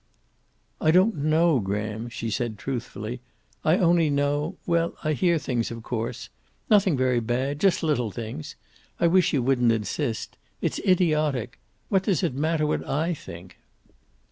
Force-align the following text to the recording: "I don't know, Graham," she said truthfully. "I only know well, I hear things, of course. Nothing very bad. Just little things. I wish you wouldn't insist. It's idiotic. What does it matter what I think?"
"I 0.81 0.89
don't 0.89 1.15
know, 1.15 1.59
Graham," 1.59 2.09
she 2.09 2.31
said 2.31 2.57
truthfully. 2.57 3.21
"I 3.63 3.77
only 3.77 4.09
know 4.09 4.57
well, 4.65 4.95
I 5.03 5.13
hear 5.13 5.37
things, 5.37 5.69
of 5.69 5.83
course. 5.83 6.29
Nothing 6.71 6.97
very 6.97 7.19
bad. 7.19 7.59
Just 7.59 7.83
little 7.83 8.09
things. 8.09 8.55
I 8.99 9.05
wish 9.05 9.31
you 9.31 9.43
wouldn't 9.43 9.71
insist. 9.71 10.37
It's 10.59 10.79
idiotic. 10.79 11.59
What 11.89 12.01
does 12.01 12.23
it 12.23 12.33
matter 12.33 12.65
what 12.65 12.83
I 12.89 13.13
think?" 13.13 13.59